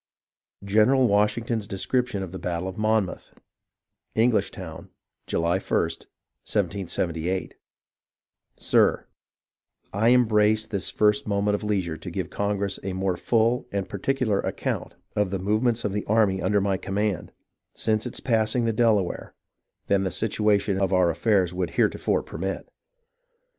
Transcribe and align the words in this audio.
GENERAL 0.65 1.07
WASHINGTON'S 1.07 1.67
DESCRIPTION 1.67 2.23
OF 2.23 2.31
THE 2.31 2.39
BATTLE 2.39 2.67
OF 2.67 2.75
MONMOUTH 2.79 3.35
Englishtown, 4.15 4.89
July 5.27 5.57
i, 5.57 5.59
1778. 5.59 7.53
Sir:— 8.57 9.05
I 9.93 10.07
embrace 10.07 10.65
this 10.65 10.89
first 10.89 11.27
moment 11.27 11.53
of 11.53 11.63
leisure 11.63 11.97
to 11.97 12.09
give 12.09 12.31
Congress 12.31 12.79
a 12.81 12.93
more 12.93 13.15
full 13.15 13.67
and 13.71 13.87
particular 13.87 14.39
account 14.39 14.95
of 15.15 15.29
the 15.29 15.37
movements 15.37 15.85
of 15.85 15.93
the 15.93 16.05
army 16.05 16.41
under 16.41 16.59
my 16.59 16.77
command, 16.77 17.31
since 17.75 18.07
its 18.07 18.19
passing 18.19 18.65
the 18.65 18.73
Delaware, 18.73 19.35
than 19.85 20.01
the 20.03 20.09
situation 20.09 20.79
of 20.79 20.91
our 20.91 21.11
affairs 21.11 21.53
would 21.53 21.69
heretofore 21.77 22.23
permit. 22.23 22.67